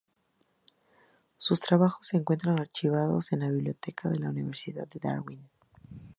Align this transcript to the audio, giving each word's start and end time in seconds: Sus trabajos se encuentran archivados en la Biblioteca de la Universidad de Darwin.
Sus 1.37 1.59
trabajos 1.59 2.07
se 2.07 2.17
encuentran 2.17 2.59
archivados 2.59 3.31
en 3.33 3.41
la 3.41 3.51
Biblioteca 3.51 4.09
de 4.09 4.17
la 4.17 4.29
Universidad 4.31 4.87
de 4.87 4.99
Darwin. 4.99 5.47